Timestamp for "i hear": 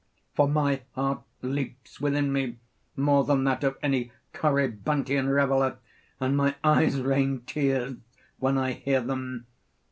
8.57-9.01